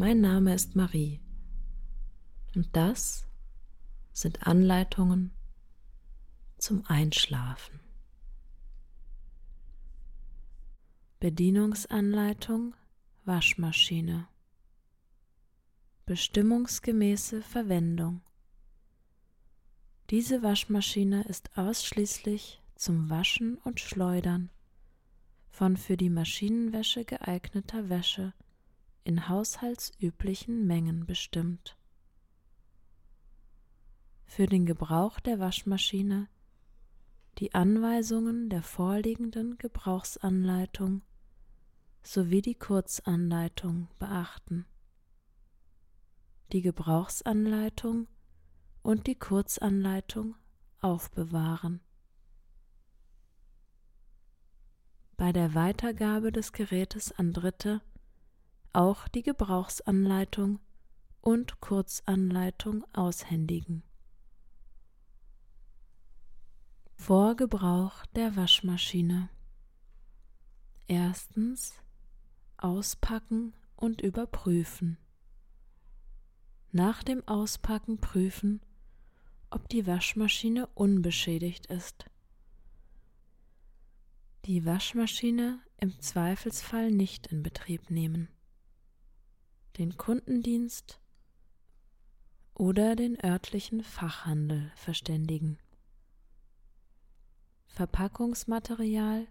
Mein 0.00 0.20
Name 0.20 0.54
ist 0.54 0.76
Marie. 0.76 1.18
Und 2.54 2.68
das 2.76 3.26
sind 4.12 4.46
Anleitungen 4.46 5.32
zum 6.56 6.86
Einschlafen. 6.86 7.80
Bedienungsanleitung 11.18 12.76
Waschmaschine. 13.24 14.28
Bestimmungsgemäße 16.06 17.42
Verwendung. 17.42 18.20
Diese 20.10 20.44
Waschmaschine 20.44 21.24
ist 21.24 21.58
ausschließlich 21.58 22.62
zum 22.76 23.10
Waschen 23.10 23.58
und 23.64 23.80
Schleudern 23.80 24.50
von 25.48 25.76
für 25.76 25.96
die 25.96 26.08
Maschinenwäsche 26.08 27.04
geeigneter 27.04 27.88
Wäsche 27.88 28.32
in 29.08 29.26
haushaltsüblichen 29.26 30.66
Mengen 30.66 31.06
bestimmt. 31.06 31.78
Für 34.26 34.44
den 34.44 34.66
Gebrauch 34.66 35.18
der 35.18 35.38
Waschmaschine 35.38 36.28
die 37.38 37.54
Anweisungen 37.54 38.50
der 38.50 38.62
vorliegenden 38.62 39.56
Gebrauchsanleitung 39.56 41.00
sowie 42.02 42.42
die 42.42 42.54
Kurzanleitung 42.54 43.88
beachten 43.98 44.66
die 46.52 46.60
Gebrauchsanleitung 46.60 48.08
und 48.82 49.06
die 49.06 49.18
Kurzanleitung 49.18 50.34
aufbewahren. 50.80 51.80
Bei 55.16 55.32
der 55.32 55.54
Weitergabe 55.54 56.30
des 56.30 56.52
Gerätes 56.52 57.12
an 57.12 57.32
Dritte 57.32 57.82
auch 58.72 59.08
die 59.08 59.22
Gebrauchsanleitung 59.22 60.60
und 61.20 61.60
Kurzanleitung 61.60 62.84
aushändigen. 62.92 63.82
Vor 66.94 67.36
Gebrauch 67.36 68.06
der 68.14 68.36
Waschmaschine. 68.36 69.28
Erstens 70.86 71.74
auspacken 72.56 73.54
und 73.76 74.00
überprüfen 74.00 74.98
nach 76.72 77.02
dem 77.02 77.26
Auspacken 77.26 77.98
prüfen, 77.98 78.60
ob 79.50 79.68
die 79.68 79.86
Waschmaschine 79.86 80.66
unbeschädigt 80.74 81.66
ist. 81.66 82.06
Die 84.44 84.64
Waschmaschine 84.64 85.60
im 85.78 85.98
Zweifelsfall 86.00 86.90
nicht 86.90 87.28
in 87.28 87.42
Betrieb 87.42 87.90
nehmen. 87.90 88.28
Den 89.78 89.96
Kundendienst 89.96 91.00
oder 92.54 92.96
den 92.96 93.22
örtlichen 93.24 93.82
Fachhandel 93.82 94.72
verständigen. 94.74 95.58
Verpackungsmaterial 97.66 99.28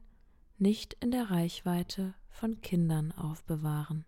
nicht 0.57 0.95
in 1.01 1.11
der 1.11 1.29
Reichweite 1.29 2.13
von 2.29 2.61
Kindern 2.61 3.11
aufbewahren. 3.11 4.05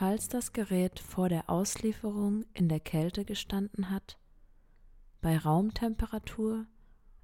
falls 0.00 0.28
das 0.28 0.54
Gerät 0.54 0.98
vor 0.98 1.28
der 1.28 1.50
Auslieferung 1.50 2.46
in 2.54 2.70
der 2.70 2.80
Kälte 2.80 3.24
gestanden 3.24 3.90
hat, 3.90 4.18
bei 5.20 5.36
Raumtemperatur 5.36 6.64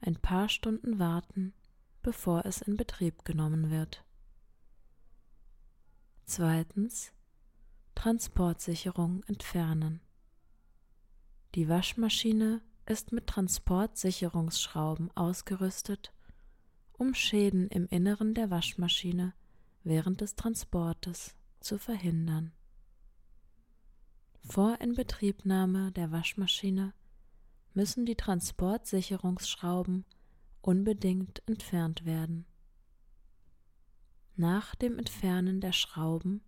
ein 0.01 0.17
paar 0.17 0.51
Stunden 0.51 0.99
warten, 0.99 1.55
bevor 2.03 2.45
es 2.45 2.61
in 2.61 2.77
Betrieb 2.77 3.25
genommen 3.25 3.71
wird. 3.71 4.05
Zweitens 6.29 7.13
Transportsicherung 7.95 9.23
entfernen. 9.29 10.01
Die 11.55 11.69
Waschmaschine 11.69 12.63
ist 12.85 13.13
mit 13.13 13.29
Transportsicherungsschrauben 13.29 15.17
ausgerüstet, 15.17 16.13
um 16.93 17.15
Schäden 17.15 17.69
im 17.69 17.87
Inneren 17.87 18.35
der 18.35 18.51
Waschmaschine 18.51 19.35
während 19.85 20.21
des 20.21 20.35
Transportes 20.35 21.37
zu 21.61 21.79
verhindern. 21.79 22.53
Vor 24.41 24.81
Inbetriebnahme 24.81 25.93
der 25.93 26.11
Waschmaschine 26.11 26.93
müssen 27.73 28.05
die 28.05 28.17
Transportsicherungsschrauben 28.17 30.05
unbedingt 30.61 31.41
entfernt 31.47 32.05
werden. 32.05 32.47
Nach 34.37 34.75
dem 34.75 34.99
Entfernen 34.99 35.61
der 35.61 35.73
Schrauben 35.73 36.43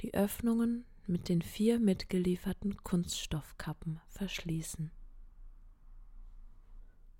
die 0.00 0.14
Öffnungen 0.14 0.84
mit 1.06 1.28
den 1.28 1.42
vier 1.42 1.78
mitgelieferten 1.78 2.76
Kunststoffkappen 2.82 4.00
verschließen. 4.08 4.90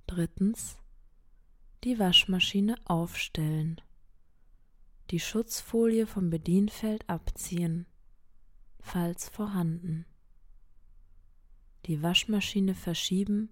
Drittens 0.06 0.78
die 1.84 1.98
Waschmaschine 1.98 2.74
aufstellen 2.84 3.80
die 5.10 5.20
Schutzfolie 5.20 6.06
vom 6.06 6.28
Bedienfeld 6.28 7.08
abziehen, 7.08 7.86
falls 8.80 9.28
vorhanden. 9.28 10.04
Die 11.86 12.02
Waschmaschine 12.02 12.74
verschieben, 12.74 13.48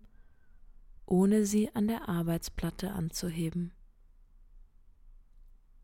ohne 1.07 1.47
sie 1.47 1.75
an 1.75 1.89
der 1.89 2.09
Arbeitsplatte 2.09 2.93
anzuheben. 2.93 3.73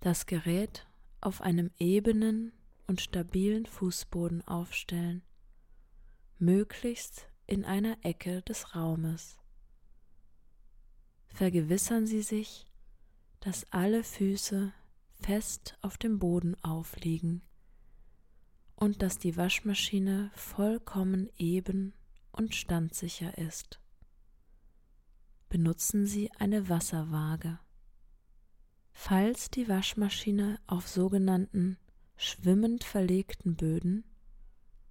Das 0.02 0.26
Gerät 0.26 0.84
auf 1.20 1.42
einem 1.42 1.70
ebenen 1.78 2.50
und 2.88 3.00
stabilen 3.00 3.66
Fußboden 3.66 4.42
aufstellen, 4.48 5.22
möglichst 6.40 7.28
in 7.46 7.64
einer 7.64 7.96
Ecke 8.04 8.42
des 8.42 8.74
Raumes. 8.74 9.38
Vergewissern 11.28 12.08
Sie 12.08 12.22
sich, 12.22 12.66
dass 13.38 13.64
alle 13.72 14.02
Füße 14.02 14.72
fest 15.20 15.78
auf 15.82 15.98
dem 15.98 16.18
Boden 16.18 16.56
aufliegen 16.64 17.42
und 18.74 19.02
dass 19.02 19.18
die 19.18 19.36
Waschmaschine 19.36 20.32
vollkommen 20.34 21.30
eben 21.36 21.94
und 22.32 22.56
standsicher 22.56 23.38
ist. 23.38 23.80
Benutzen 25.48 26.06
Sie 26.06 26.28
eine 26.40 26.68
Wasserwaage. 26.68 27.60
Falls 28.92 29.50
die 29.50 29.68
Waschmaschine 29.68 30.58
auf 30.66 30.88
sogenannten 30.88 31.78
schwimmend 32.16 32.84
verlegten 32.84 33.56
Böden, 33.56 34.04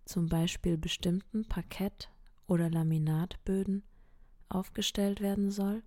zum 0.05 0.27
Beispiel 0.27 0.77
bestimmten 0.77 1.47
Parkett- 1.47 2.09
oder 2.47 2.69
Laminatböden, 2.69 3.83
aufgestellt 4.49 5.21
werden 5.21 5.49
soll, 5.49 5.83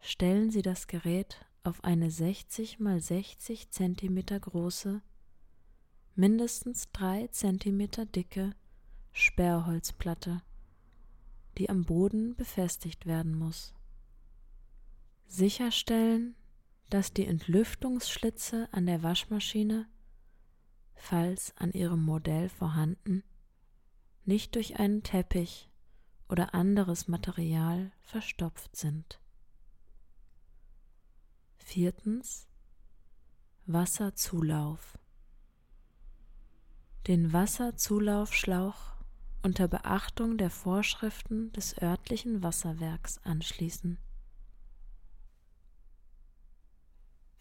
stellen 0.00 0.50
Sie 0.50 0.62
das 0.62 0.86
Gerät 0.86 1.44
auf 1.64 1.82
eine 1.84 2.10
60 2.10 2.78
mal 2.78 3.00
60 3.00 3.70
cm 3.70 4.24
große, 4.40 5.02
mindestens 6.14 6.90
3 6.92 7.28
cm 7.28 8.12
dicke 8.14 8.54
Sperrholzplatte, 9.12 10.42
die 11.58 11.68
am 11.68 11.84
Boden 11.84 12.36
befestigt 12.36 13.06
werden 13.06 13.36
muss. 13.36 13.74
Sicherstellen, 15.26 16.36
dass 16.90 17.12
die 17.12 17.26
Entlüftungsschlitze 17.26 18.68
an 18.72 18.86
der 18.86 19.02
Waschmaschine, 19.02 19.88
falls 20.94 21.56
an 21.56 21.72
ihrem 21.72 22.02
Modell 22.02 22.48
vorhanden, 22.48 23.22
nicht 24.24 24.54
durch 24.56 24.78
einen 24.78 25.02
Teppich 25.02 25.70
oder 26.28 26.54
anderes 26.54 27.08
Material 27.08 27.92
verstopft 28.02 28.76
sind. 28.76 29.20
Viertens 31.58 32.48
Wasserzulauf. 33.66 34.98
Den 37.06 37.32
Wasserzulaufschlauch 37.32 38.94
unter 39.42 39.68
Beachtung 39.68 40.36
der 40.38 40.50
Vorschriften 40.50 41.52
des 41.52 41.80
örtlichen 41.80 42.42
Wasserwerks 42.42 43.18
anschließen. 43.24 43.98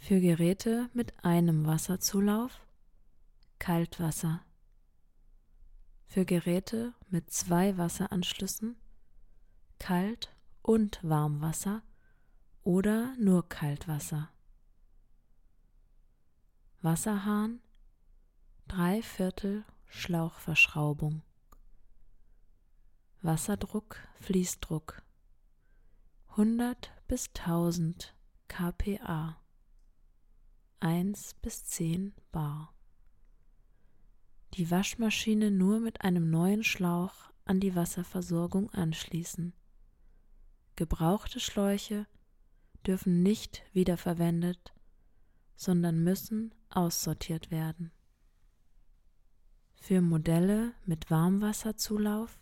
Für 0.09 0.21
Geräte 0.21 0.89
mit 0.95 1.23
einem 1.23 1.67
Wasserzulauf 1.67 2.65
Kaltwasser. 3.59 4.43
Für 6.07 6.25
Geräte 6.25 6.95
mit 7.11 7.29
zwei 7.29 7.77
Wasseranschlüssen 7.77 8.75
Kalt- 9.77 10.35
und 10.63 10.99
Warmwasser 11.03 11.83
oder 12.63 13.13
nur 13.19 13.47
Kaltwasser. 13.49 14.31
Wasserhahn 16.81 17.61
drei 18.67 19.03
Viertel 19.03 19.63
Schlauchverschraubung. 19.85 21.21
Wasserdruck, 23.21 23.97
Fließdruck 24.21 25.03
100 26.29 26.91
bis 27.07 27.27
1000 27.35 28.15
kPa 28.47 29.38
1 30.81 31.35
bis 31.41 31.65
10 31.65 32.13
bar. 32.31 32.73
Die 34.53 34.71
Waschmaschine 34.71 35.51
nur 35.51 35.79
mit 35.79 36.01
einem 36.01 36.29
neuen 36.29 36.63
Schlauch 36.63 37.31
an 37.43 37.59
die 37.59 37.75
Wasserversorgung 37.75 38.69
anschließen. 38.71 39.53
Gebrauchte 40.75 41.39
Schläuche 41.39 42.07
dürfen 42.87 43.21
nicht 43.23 43.63
wiederverwendet, 43.73 44.73
sondern 45.57 46.01
müssen 46.03 46.55
aussortiert 46.69 47.51
werden. 47.51 47.91
Für 49.81 50.01
Modelle 50.01 50.73
mit 50.85 51.11
Warmwasserzulauf 51.11 52.39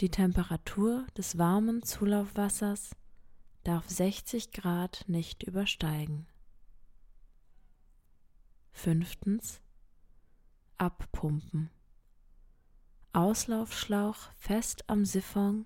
die 0.00 0.10
Temperatur 0.10 1.06
des 1.16 1.38
warmen 1.38 1.82
Zulaufwassers 1.82 2.94
darf 3.64 3.88
60 3.88 4.52
Grad 4.52 5.04
nicht 5.08 5.42
übersteigen. 5.42 6.26
Fünftens 8.78 9.62
Abpumpen. 10.76 11.70
Auslaufschlauch 13.14 14.30
fest 14.36 14.84
am 14.88 15.06
Siphon 15.06 15.64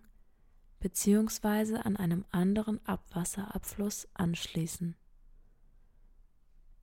bzw. 0.79 1.79
an 1.79 1.97
einem 1.97 2.25
anderen 2.31 2.81
Abwasserabfluss 2.87 4.09
anschließen. 4.15 4.97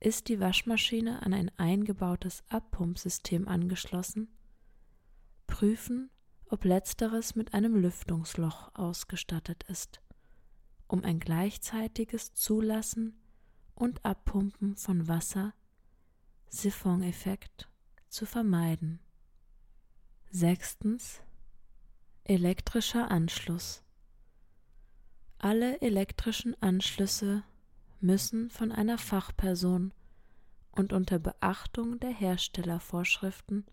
Ist 0.00 0.28
die 0.28 0.38
Waschmaschine 0.38 1.22
an 1.22 1.32
ein 1.32 1.50
eingebautes 1.56 2.44
Abpumpsystem 2.50 3.48
angeschlossen, 3.48 4.28
prüfen, 5.46 6.10
ob 6.50 6.66
letzteres 6.66 7.36
mit 7.36 7.54
einem 7.54 7.74
Lüftungsloch 7.74 8.74
ausgestattet 8.74 9.64
ist, 9.64 10.02
um 10.88 11.02
ein 11.04 11.20
gleichzeitiges 11.20 12.34
Zulassen 12.34 13.18
und 13.74 14.04
Abpumpen 14.04 14.76
von 14.76 15.08
Wasser, 15.08 15.54
Siphoneffekt, 16.50 17.68
zu 18.08 18.24
vermeiden. 18.24 19.00
Sechstens 20.30 21.20
elektrischer 22.24 23.10
Anschluss. 23.10 23.82
Alle 25.38 25.80
elektrischen 25.82 26.60
Anschlüsse 26.62 27.44
müssen 28.00 28.48
von 28.48 28.72
einer 28.72 28.96
Fachperson 28.96 29.92
und 30.72 30.94
unter 30.94 31.18
Beachtung 31.18 32.00
der 32.00 32.12
Herstellervorschriften 32.12 33.66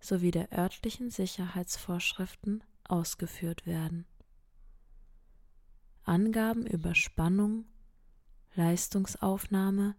sowie 0.00 0.30
der 0.30 0.50
örtlichen 0.52 1.10
Sicherheitsvorschriften 1.10 2.64
ausgeführt 2.84 3.66
werden. 3.66 4.06
Angaben 6.04 6.66
über 6.66 6.94
Spannung, 6.94 7.66
Leistungsaufnahme 8.54 9.96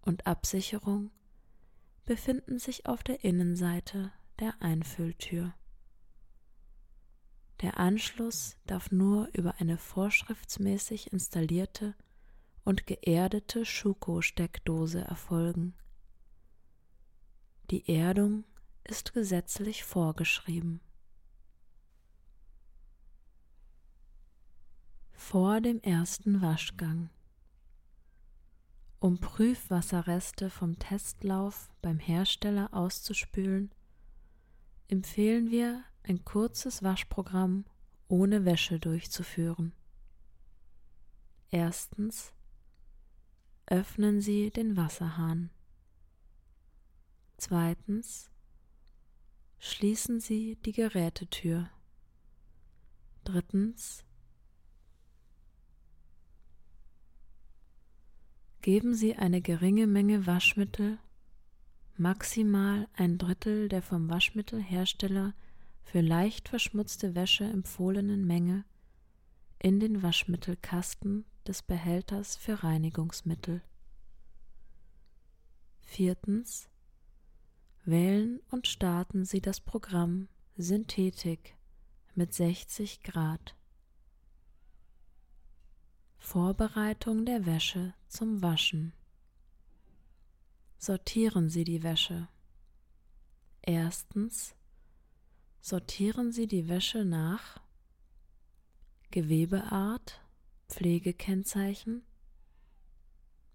und 0.00 0.26
Absicherung 0.26 1.10
befinden 2.08 2.58
sich 2.58 2.86
auf 2.86 3.02
der 3.02 3.22
Innenseite 3.22 4.10
der 4.40 4.62
Einfülltür. 4.62 5.52
Der 7.60 7.78
Anschluss 7.78 8.56
darf 8.64 8.90
nur 8.90 9.28
über 9.34 9.56
eine 9.60 9.76
vorschriftsmäßig 9.76 11.12
installierte 11.12 11.94
und 12.64 12.86
geerdete 12.86 13.66
Schuko-Steckdose 13.66 15.02
erfolgen. 15.02 15.74
Die 17.70 17.86
Erdung 17.94 18.44
ist 18.84 19.12
gesetzlich 19.12 19.84
vorgeschrieben. 19.84 20.80
Vor 25.12 25.60
dem 25.60 25.78
ersten 25.82 26.40
Waschgang. 26.40 27.10
Um 29.00 29.18
Prüfwasserreste 29.18 30.50
vom 30.50 30.76
Testlauf 30.78 31.70
beim 31.82 32.00
Hersteller 32.00 32.74
auszuspülen, 32.74 33.72
empfehlen 34.88 35.50
wir, 35.52 35.84
ein 36.02 36.24
kurzes 36.24 36.82
Waschprogramm 36.82 37.64
ohne 38.08 38.44
Wäsche 38.44 38.80
durchzuführen. 38.80 39.72
Erstens 41.50 42.32
öffnen 43.66 44.20
Sie 44.20 44.50
den 44.50 44.76
Wasserhahn. 44.76 45.50
Zweitens 47.36 48.30
schließen 49.58 50.18
Sie 50.18 50.56
die 50.56 50.72
Gerätetür. 50.72 51.70
Drittens 53.22 54.04
geben 58.68 58.94
Sie 58.94 59.16
eine 59.16 59.40
geringe 59.40 59.86
Menge 59.86 60.26
Waschmittel, 60.26 60.98
maximal 61.96 62.86
ein 62.92 63.16
Drittel 63.16 63.70
der 63.70 63.80
vom 63.80 64.10
Waschmittelhersteller 64.10 65.32
für 65.84 66.02
leicht 66.02 66.50
verschmutzte 66.50 67.14
Wäsche 67.14 67.44
empfohlenen 67.44 68.26
Menge, 68.26 68.66
in 69.58 69.80
den 69.80 70.02
Waschmittelkasten 70.02 71.24
des 71.46 71.62
Behälters 71.62 72.36
für 72.36 72.62
Reinigungsmittel. 72.62 73.62
Viertens. 75.80 76.68
Wählen 77.86 78.38
und 78.50 78.66
starten 78.66 79.24
Sie 79.24 79.40
das 79.40 79.62
Programm 79.62 80.28
Synthetik 80.58 81.56
mit 82.14 82.34
60 82.34 83.02
Grad. 83.02 83.57
Vorbereitung 86.18 87.24
der 87.24 87.46
Wäsche 87.46 87.94
zum 88.08 88.42
Waschen. 88.42 88.92
Sortieren 90.76 91.48
Sie 91.48 91.64
die 91.64 91.82
Wäsche. 91.82 92.28
Erstens 93.62 94.54
sortieren 95.60 96.30
Sie 96.32 96.46
die 96.46 96.68
Wäsche 96.68 97.04
nach 97.04 97.60
Gewebeart, 99.10 100.20
Pflegekennzeichen, 100.68 102.02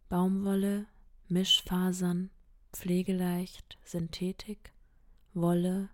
Baumwolle, 0.10 0.88
Mischfasern, 1.28 2.32
Pflegeleicht, 2.72 3.78
Synthetik, 3.84 4.74
Wolle, 5.34 5.90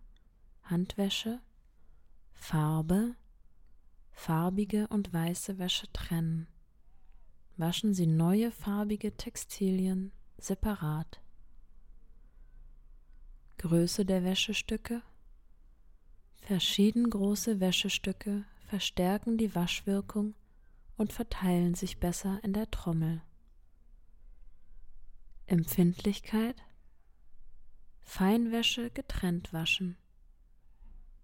Handwäsche, 0.64 1.40
Farbe, 2.34 3.16
farbige 4.12 4.88
und 4.88 5.14
weiße 5.14 5.58
Wäsche 5.60 5.92
trennen. 5.94 6.48
Waschen 7.60 7.94
Sie 7.94 8.08
neue 8.08 8.52
farbige 8.52 9.18
Textilien 9.18 10.14
separat. 10.38 11.20
Größe 13.58 14.06
der 14.06 14.24
Wäschestücke. 14.24 15.02
Verschieden 16.38 17.10
große 17.10 17.60
Wäschestücke 17.60 18.46
verstärken 18.70 19.38
die 19.38 19.54
Waschwirkung 19.56 20.36
und 20.96 21.12
verteilen 21.12 21.76
sich 21.76 22.00
besser 22.00 22.40
in 22.44 22.54
der 22.54 22.72
Trommel. 22.72 23.22
Empfindlichkeit 25.46 26.64
Feinwäsche 28.00 28.90
getrennt 28.90 29.52
waschen. 29.52 29.98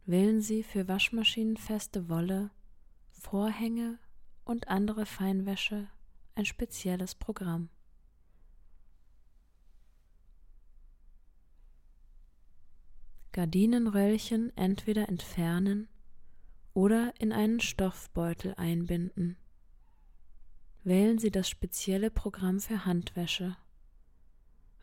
Wählen 0.06 0.42
Sie 0.42 0.64
für 0.64 0.90
waschmaschinenfeste 0.90 2.10
Wolle, 2.10 2.52
Vorhänge 3.14 4.00
und 4.44 4.68
andere 4.68 5.06
Feinwäsche 5.06 5.88
ein 6.36 6.46
spezielles 6.46 7.16
Programm. 7.16 7.70
Gardinenröllchen 13.32 14.56
entweder 14.56 15.10
entfernen 15.10 15.90
oder 16.74 17.14
in 17.20 17.34
einen 17.34 17.60
Stoffbeutel 17.60 18.54
einbinden. 18.56 19.38
Wählen 20.84 21.20
Sie 21.20 21.32
das 21.32 21.50
spezielle 21.50 22.12
Programm 22.12 22.60
für 22.60 22.86
Handwäsche. 22.86 23.58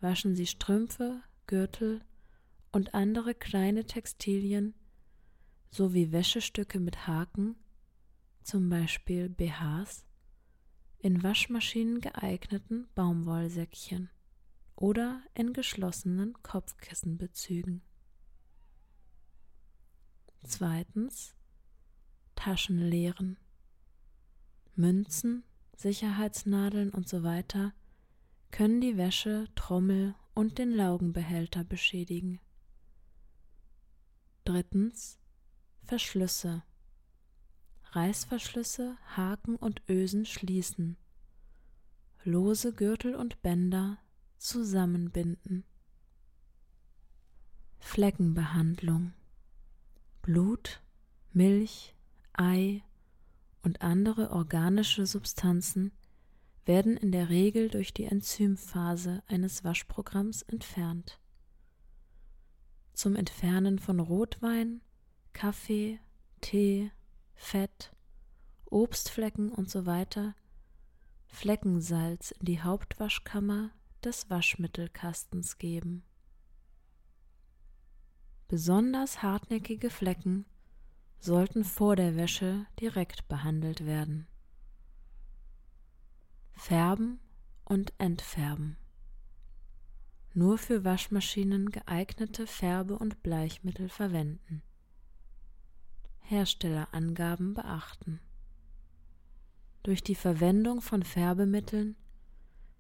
Waschen 0.01 0.35
Sie 0.35 0.47
Strümpfe, 0.47 1.23
Gürtel 1.47 2.03
und 2.73 2.93
andere 2.93 3.35
kleine 3.35 3.85
Textilien 3.85 4.75
sowie 5.71 6.13
Wäschestücke 6.13 6.81
mit 6.81 7.07
Haken, 7.07 7.57
zum 8.43 8.69
Beispiel 8.69 9.29
BHs, 9.29 10.05
in 11.03 11.23
Waschmaschinen 11.25 12.01
geeigneten 12.01 12.87
Baumwollsäckchen 12.95 14.09
oder 14.77 15.21
in 15.35 15.53
geschlossenen 15.53 16.41
Kopfkissenbezügen. 16.43 17.83
Zweitens 20.45 21.35
Taschen 22.37 22.79
leeren. 22.79 23.37
Münzen, 24.77 25.45
Sicherheitsnadeln 25.77 26.91
und 26.91 27.09
so 27.09 27.25
weiter 27.25 27.73
können 28.53 28.81
die 28.81 28.97
Wäsche, 28.97 29.49
Trommel 29.57 30.15
und 30.35 30.59
den 30.59 30.73
Laugenbehälter 30.73 31.65
beschädigen. 31.65 32.41
Drittens 34.45 35.19
Verschlüsse. 35.85 36.63
Reißverschlüsse, 37.95 38.97
Haken 39.17 39.57
und 39.57 39.83
Ösen 39.89 40.25
schließen. 40.25 40.97
Lose 42.25 42.73
Gürtel 42.73 43.15
und 43.15 43.43
Bänder 43.43 43.99
zusammenbinden. 44.39 45.65
Fleckenbehandlung. 47.81 49.13
Blut, 50.23 50.81
Milch, 51.33 51.95
Ei 52.33 52.83
und 53.63 53.83
andere 53.83 54.31
organische 54.31 55.05
Substanzen 55.05 55.93
werden 56.65 56.97
in 56.97 57.13
der 57.13 57.29
Regel 57.29 57.69
durch 57.69 57.93
die 57.93 58.05
Enzymphase 58.05 59.23
eines 59.27 59.65
Waschprogramms 59.65 60.43
entfernt. 60.43 61.21
Zum 62.95 63.17
Entfernen 63.17 63.79
von 63.79 64.01
Rotwein, 64.01 64.81
Kaffee, 65.33 65.99
Tee, 66.41 66.91
Fett, 67.35 67.93
Obstflecken 68.67 69.53
usw. 69.53 70.07
So 70.13 70.33
Fleckensalz 71.27 72.31
in 72.33 72.47
die 72.47 72.61
Hauptwaschkammer 72.61 73.71
des 74.05 74.29
Waschmittelkastens 74.29 75.59
geben. 75.59 76.05
Besonders 78.49 79.23
hartnäckige 79.23 79.89
Flecken 79.89 80.45
sollten 81.19 81.65
vor 81.65 81.97
der 81.97 82.17
Wäsche 82.17 82.67
direkt 82.81 83.29
behandelt 83.29 83.87
werden. 83.87 84.27
Färben 86.53 87.19
und 87.65 87.93
Entfärben. 87.99 88.77
Nur 90.35 90.59
für 90.59 90.85
Waschmaschinen 90.85 91.71
geeignete 91.71 92.47
Färbe- 92.47 92.99
und 92.99 93.23
Bleichmittel 93.23 93.89
verwenden. 93.89 94.63
Herstellerangaben 96.33 97.53
beachten. 97.53 98.19
Durch 99.83 100.03
die 100.03 100.15
Verwendung 100.15 100.81
von 100.81 101.03
Färbemitteln 101.03 101.95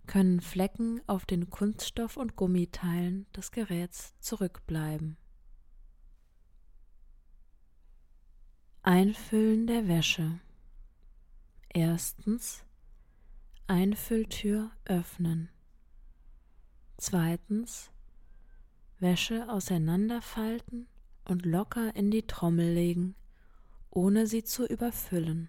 können 0.06 0.40
Flecken 0.40 1.02
auf 1.06 1.26
den 1.26 1.50
Kunststoff- 1.50 2.16
und 2.16 2.34
Gummiteilen 2.34 3.26
des 3.36 3.52
Geräts 3.52 4.14
zurückbleiben. 4.20 5.18
Einfüllen 8.82 9.66
der 9.66 9.86
Wäsche. 9.86 10.40
Erstens 11.68 12.64
Einfülltür 13.66 14.70
öffnen. 14.86 15.50
Zweitens 16.96 17.90
Wäsche 18.98 19.48
auseinanderfalten 19.50 20.88
und 21.24 21.44
locker 21.44 21.94
in 21.94 22.10
die 22.10 22.26
Trommel 22.26 22.72
legen, 22.72 23.14
ohne 23.92 24.26
sie 24.26 24.42
zu 24.42 24.66
überfüllen. 24.66 25.48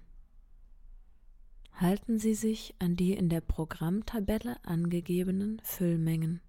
Halten 1.71 2.19
Sie 2.19 2.35
sich 2.35 2.75
an 2.77 2.95
die 2.95 3.13
in 3.13 3.29
der 3.29 3.41
Programmtabelle 3.41 4.63
angegebenen 4.63 5.59
Füllmengen. 5.63 6.41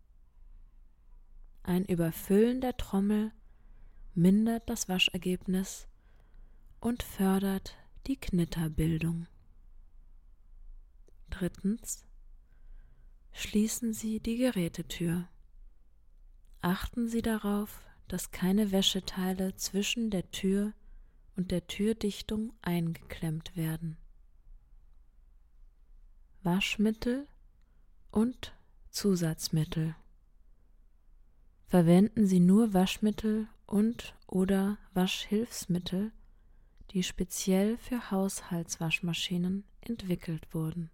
Ein 1.62 1.84
Überfüllen 1.84 2.60
der 2.60 2.76
Trommel 2.76 3.32
mindert 4.14 4.68
das 4.68 4.88
Waschergebnis 4.88 5.88
und 6.80 7.02
fördert 7.02 7.76
die 8.06 8.16
Knitterbildung. 8.16 9.26
Drittens. 11.30 12.04
Schließen 13.32 13.92
Sie 13.92 14.20
die 14.20 14.36
Gerätetür. 14.36 15.28
Achten 16.60 17.08
Sie 17.08 17.22
darauf, 17.22 17.80
dass 18.08 18.30
keine 18.30 18.72
Wäscheteile 18.72 19.56
zwischen 19.56 20.10
der 20.10 20.30
Tür 20.30 20.74
und 21.36 21.50
der 21.50 21.66
Türdichtung 21.66 22.52
eingeklemmt 22.62 23.56
werden. 23.56 23.96
Waschmittel 26.42 27.26
und 28.10 28.54
Zusatzmittel. 28.90 29.96
Verwenden 31.66 32.26
Sie 32.26 32.40
nur 32.40 32.74
Waschmittel 32.74 33.48
und 33.66 34.14
oder 34.26 34.78
Waschhilfsmittel, 34.92 36.12
die 36.90 37.02
speziell 37.02 37.78
für 37.78 38.10
Haushaltswaschmaschinen 38.10 39.64
entwickelt 39.80 40.54
wurden. 40.54 40.90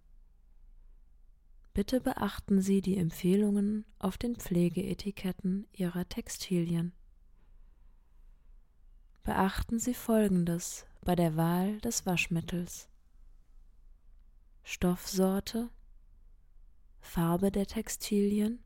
Bitte 1.73 2.01
beachten 2.01 2.61
Sie 2.61 2.81
die 2.81 2.97
Empfehlungen 2.97 3.85
auf 3.99 4.17
den 4.17 4.35
Pflegeetiketten 4.35 5.67
Ihrer 5.71 6.07
Textilien. 6.09 6.93
Beachten 9.23 9.77
Sie 9.77 9.93
Folgendes 9.93 10.87
bei 11.01 11.15
der 11.15 11.37
Wahl 11.37 11.79
des 11.81 12.07
Waschmittels. 12.07 12.89
Stoffsorte, 14.63 15.69
Farbe 16.99 17.51
der 17.51 17.67
Textilien, 17.67 18.63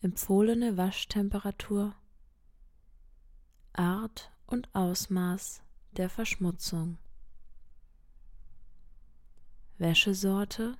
empfohlene 0.00 0.76
Waschtemperatur, 0.76 1.94
Art 3.72 4.32
und 4.46 4.74
Ausmaß 4.74 5.62
der 5.92 6.10
Verschmutzung. 6.10 6.98
Wäschesorte 9.78 10.76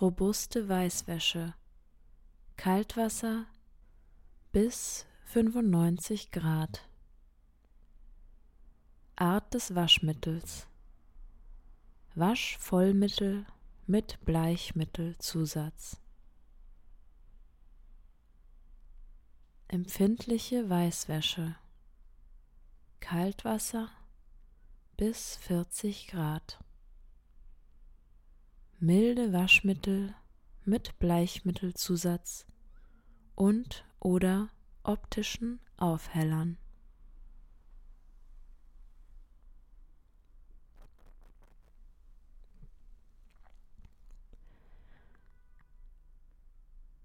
Robuste 0.00 0.68
Weißwäsche 0.68 1.54
Kaltwasser 2.56 3.46
bis 4.52 5.07
95 5.30 6.30
Grad. 6.30 6.88
Art 9.14 9.52
des 9.52 9.74
Waschmittels. 9.74 10.66
Waschvollmittel 12.14 13.44
mit 13.86 14.24
Bleichmittelzusatz. 14.24 16.00
Empfindliche 19.68 20.70
Weißwäsche. 20.70 21.56
Kaltwasser 23.00 23.90
bis 24.96 25.36
40 25.36 26.06
Grad. 26.06 26.58
Milde 28.78 29.34
Waschmittel 29.34 30.14
mit 30.64 30.98
Bleichmittelzusatz 30.98 32.46
und 33.34 33.84
oder 34.00 34.48
optischen 34.88 35.60
Aufhellern. 35.76 36.56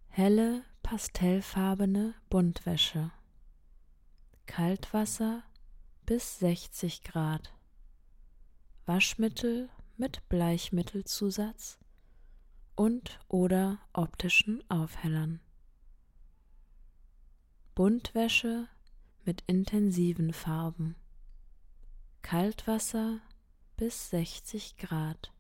Helle 0.08 0.64
pastellfarbene 0.82 2.14
Buntwäsche. 2.30 3.12
Kaltwasser 4.46 5.44
bis 6.06 6.40
60 6.40 7.04
Grad. 7.04 7.54
Waschmittel 8.86 9.68
mit 9.98 10.30
Bleichmittelzusatz 10.30 11.80
und 12.78 13.20
oder 13.28 13.80
optischen 13.92 14.64
Aufhellern. 14.70 15.43
Buntwäsche 17.76 18.68
mit 19.26 19.44
intensiven 19.48 20.34
Farben. 20.34 20.96
Kaltwasser 22.22 23.20
bis 23.78 24.10
60 24.10 24.78
Grad. 24.78 25.32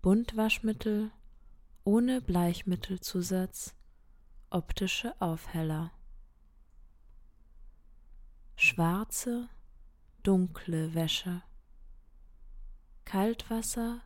Buntwaschmittel 0.00 1.10
ohne 1.84 2.20
Bleichmittelzusatz, 2.20 3.74
optische 4.50 5.20
Aufheller 5.20 5.90
schwarze, 8.62 9.48
dunkle 10.22 10.94
Wäsche. 10.94 11.42
Kaltwasser 13.04 14.00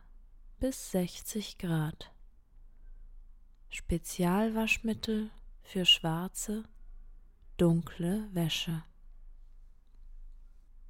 bis 0.59 0.91
60 0.91 1.59
Grad. 1.59 2.11
Spezialwaschmittel 3.69 5.29
für 5.67 5.85
schwarze, 5.85 6.63
dunkle 7.57 8.29
Wäsche. 8.33 8.85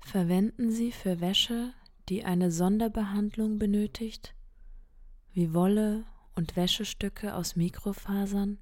Verwenden 0.01 0.71
Sie 0.71 0.91
für 0.91 1.19
Wäsche, 1.19 1.73
die 2.09 2.23
eine 2.23 2.51
Sonderbehandlung 2.51 3.57
benötigt, 3.57 4.35
wie 5.33 5.55
Wolle 5.55 6.05
und 6.35 6.55
Wäschestücke 6.55 7.33
aus 7.33 7.55
Mikrofasern, 7.55 8.59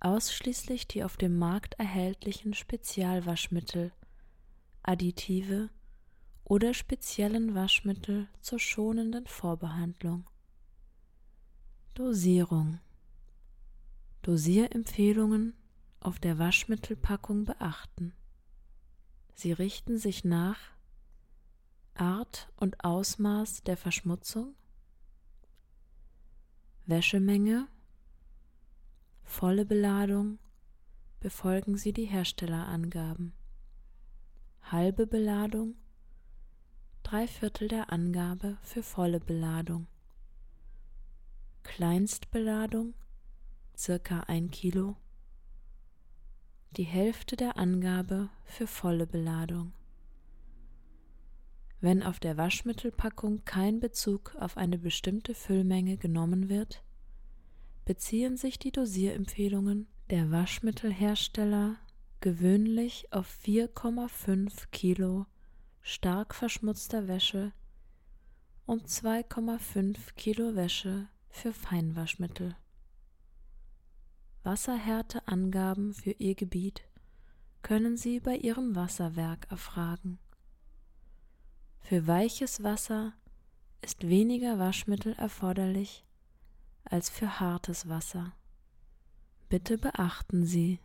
ausschließlich 0.00 0.86
die 0.86 1.02
auf 1.02 1.16
dem 1.16 1.38
Markt 1.38 1.74
erhältlichen 1.78 2.52
Spezialwaschmittel, 2.52 3.92
Additive 4.82 5.70
oder 6.44 6.74
speziellen 6.74 7.54
Waschmittel 7.54 8.28
zur 8.42 8.58
schonenden 8.58 9.26
Vorbehandlung. 9.26 10.28
Dosierung 11.94 12.80
Dosierempfehlungen 14.22 15.54
auf 16.00 16.18
der 16.18 16.38
Waschmittelpackung 16.38 17.44
beachten. 17.44 18.12
Sie 19.34 19.52
richten 19.52 19.98
sich 19.98 20.24
nach 20.24 20.58
Art 21.94 22.50
und 22.56 22.84
Ausmaß 22.84 23.62
der 23.62 23.76
Verschmutzung, 23.76 24.54
Wäschemenge, 26.86 27.68
volle 29.22 29.64
Beladung, 29.64 30.38
befolgen 31.20 31.76
Sie 31.76 31.92
die 31.92 32.06
Herstellerangaben. 32.06 33.32
Halbe 34.62 35.06
Beladung, 35.06 35.76
drei 37.02 37.26
Viertel 37.26 37.68
der 37.68 37.92
Angabe 37.92 38.58
für 38.62 38.82
volle 38.82 39.20
Beladung. 39.20 39.86
Kleinstbeladung, 41.62 42.94
circa 43.80 44.20
ein 44.20 44.50
Kilo, 44.50 44.96
die 46.76 46.84
Hälfte 46.84 47.34
der 47.34 47.56
Angabe 47.56 48.28
für 48.44 48.66
volle 48.66 49.06
Beladung. 49.06 49.72
Wenn 51.80 52.02
auf 52.02 52.20
der 52.20 52.36
Waschmittelpackung 52.36 53.46
kein 53.46 53.80
Bezug 53.80 54.36
auf 54.38 54.58
eine 54.58 54.76
bestimmte 54.76 55.34
Füllmenge 55.34 55.96
genommen 55.96 56.50
wird, 56.50 56.84
beziehen 57.86 58.36
sich 58.36 58.58
die 58.58 58.70
Dosierempfehlungen 58.70 59.88
der 60.10 60.30
Waschmittelhersteller 60.30 61.76
gewöhnlich 62.20 63.10
auf 63.12 63.34
4,5 63.42 64.68
Kilo 64.72 65.24
stark 65.80 66.34
verschmutzter 66.34 67.08
Wäsche 67.08 67.52
und 68.66 68.88
2,5 68.88 70.12
Kilo 70.16 70.54
Wäsche 70.54 71.08
für 71.30 71.54
Feinwaschmittel. 71.54 72.54
Wasserhärteangaben 74.42 75.92
für 75.92 76.12
Ihr 76.12 76.34
Gebiet 76.34 76.82
können 77.62 77.96
Sie 77.96 78.20
bei 78.20 78.36
Ihrem 78.36 78.74
Wasserwerk 78.74 79.50
erfragen. 79.50 80.18
Für 81.80 82.06
weiches 82.06 82.62
Wasser 82.62 83.12
ist 83.82 84.08
weniger 84.08 84.58
Waschmittel 84.58 85.12
erforderlich 85.14 86.04
als 86.84 87.10
für 87.10 87.40
hartes 87.40 87.88
Wasser. 87.88 88.32
Bitte 89.48 89.78
beachten 89.78 90.44
Sie, 90.46 90.80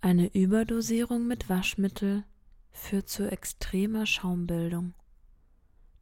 eine 0.00 0.32
Überdosierung 0.32 1.26
mit 1.26 1.48
Waschmittel 1.48 2.24
führt 2.70 3.08
zu 3.08 3.30
extremer 3.30 4.06
Schaumbildung. 4.06 4.94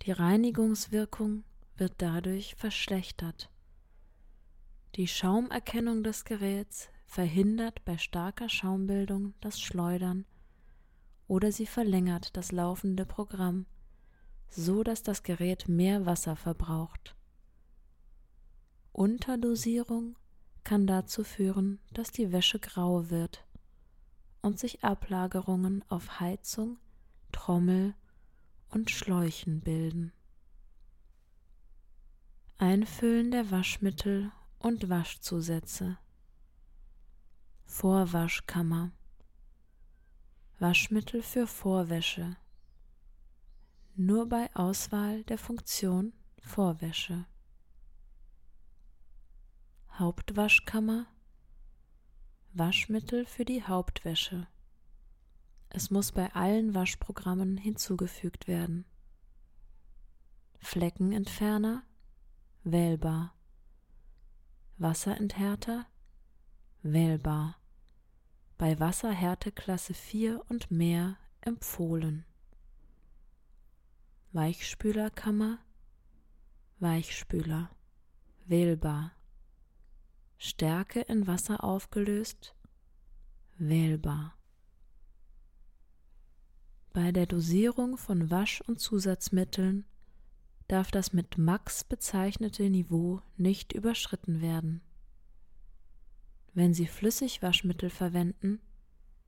Die 0.02 0.12
Reinigungswirkung 0.12 1.44
wird 1.76 1.94
dadurch 1.98 2.54
verschlechtert. 2.56 3.50
Die 4.96 5.08
Schaumerkennung 5.08 6.02
des 6.02 6.24
Geräts 6.24 6.88
verhindert 7.04 7.84
bei 7.84 7.98
starker 7.98 8.48
Schaumbildung 8.48 9.34
das 9.42 9.60
Schleudern 9.60 10.24
oder 11.28 11.52
sie 11.52 11.66
verlängert 11.66 12.34
das 12.34 12.50
laufende 12.50 13.04
Programm, 13.04 13.66
so 14.48 14.82
dass 14.82 15.02
das 15.02 15.22
Gerät 15.22 15.68
mehr 15.68 16.06
Wasser 16.06 16.34
verbraucht. 16.34 17.14
Unterdosierung 18.92 20.16
kann 20.64 20.86
dazu 20.86 21.24
führen, 21.24 21.78
dass 21.92 22.10
die 22.10 22.32
Wäsche 22.32 22.58
grau 22.58 23.10
wird 23.10 23.44
und 24.40 24.58
sich 24.58 24.82
Ablagerungen 24.82 25.84
auf 25.90 26.20
Heizung, 26.20 26.78
Trommel 27.32 27.94
und 28.70 28.90
Schläuchen 28.90 29.60
bilden. 29.60 30.14
Einfüllen 32.56 33.30
der 33.30 33.50
Waschmittel 33.50 34.32
und 34.58 34.88
Waschzusätze. 34.88 35.98
Vorwaschkammer. 37.64 38.92
Waschmittel 40.58 41.22
für 41.22 41.46
Vorwäsche. 41.46 42.36
Nur 43.94 44.28
bei 44.28 44.54
Auswahl 44.54 45.24
der 45.24 45.38
Funktion 45.38 46.12
Vorwäsche. 46.40 47.26
Hauptwaschkammer. 49.90 51.06
Waschmittel 52.52 53.26
für 53.26 53.44
die 53.44 53.62
Hauptwäsche. 53.62 54.46
Es 55.68 55.90
muss 55.90 56.12
bei 56.12 56.34
allen 56.34 56.74
Waschprogrammen 56.74 57.58
hinzugefügt 57.58 58.48
werden. 58.48 58.86
Fleckenentferner 60.58 61.82
wählbar. 62.64 63.35
Wasserenthärter 64.78 65.86
wählbar. 66.82 67.56
Bei 68.58 68.78
Wasserhärte 68.78 69.50
Klasse 69.50 69.94
4 69.94 70.42
und 70.50 70.70
mehr 70.70 71.16
empfohlen. 71.40 72.26
Weichspülerkammer 74.32 75.58
Weichspüler 76.78 77.70
wählbar. 78.44 79.12
Stärke 80.36 81.00
in 81.00 81.26
Wasser 81.26 81.64
aufgelöst 81.64 82.54
wählbar. 83.56 84.36
Bei 86.92 87.12
der 87.12 87.24
Dosierung 87.24 87.96
von 87.96 88.30
Wasch- 88.30 88.60
und 88.60 88.78
Zusatzmitteln 88.78 89.86
darf 90.68 90.90
das 90.90 91.12
mit 91.12 91.38
Max 91.38 91.84
bezeichnete 91.84 92.68
Niveau 92.68 93.20
nicht 93.36 93.72
überschritten 93.72 94.40
werden. 94.40 94.80
Wenn 96.54 96.74
Sie 96.74 96.86
Flüssigwaschmittel 96.86 97.90
verwenden, 97.90 98.60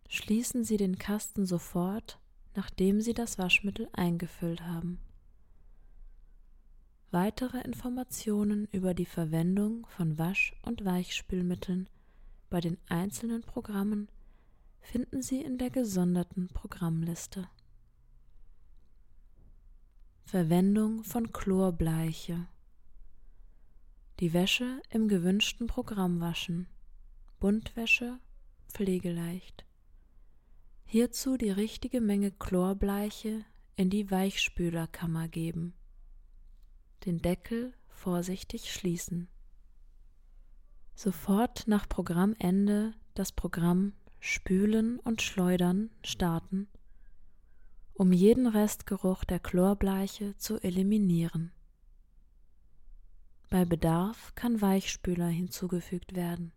schließen 0.08 0.64
Sie 0.64 0.76
den 0.76 0.98
Kasten 0.98 1.46
sofort, 1.46 2.18
nachdem 2.54 3.00
Sie 3.00 3.14
das 3.14 3.38
Waschmittel 3.38 3.88
eingefüllt 3.92 4.62
haben. 4.62 4.98
Weitere 7.10 7.60
Informationen 7.60 8.66
über 8.72 8.92
die 8.92 9.06
Verwendung 9.06 9.86
von 9.86 10.18
Wasch- 10.18 10.54
und 10.62 10.84
Weichspülmitteln 10.84 11.88
bei 12.50 12.60
den 12.60 12.78
einzelnen 12.88 13.42
Programmen 13.42 14.08
finden 14.80 15.22
Sie 15.22 15.42
in 15.42 15.58
der 15.58 15.70
gesonderten 15.70 16.48
Programmliste. 16.48 17.48
Verwendung 20.30 21.04
von 21.04 21.32
Chlorbleiche. 21.32 22.46
Die 24.20 24.34
Wäsche 24.34 24.82
im 24.90 25.08
gewünschten 25.08 25.68
Programm 25.68 26.20
waschen. 26.20 26.68
Buntwäsche 27.40 28.18
pflegeleicht. 28.68 29.64
Hierzu 30.84 31.38
die 31.38 31.50
richtige 31.50 32.02
Menge 32.02 32.30
Chlorbleiche 32.30 33.42
in 33.74 33.88
die 33.88 34.10
Weichspülerkammer 34.10 35.28
geben. 35.28 35.72
Den 37.06 37.22
Deckel 37.22 37.72
vorsichtig 37.88 38.70
schließen. 38.70 39.28
Sofort 40.94 41.66
nach 41.68 41.88
Programmende 41.88 42.92
das 43.14 43.32
Programm 43.32 43.94
Spülen 44.20 44.98
und 45.00 45.22
Schleudern 45.22 45.88
starten 46.04 46.68
um 47.98 48.12
jeden 48.12 48.46
Restgeruch 48.46 49.24
der 49.24 49.40
Chlorbleiche 49.40 50.36
zu 50.36 50.62
eliminieren. 50.62 51.50
Bei 53.50 53.64
Bedarf 53.64 54.36
kann 54.36 54.60
Weichspüler 54.60 55.26
hinzugefügt 55.26 56.14
werden. 56.14 56.52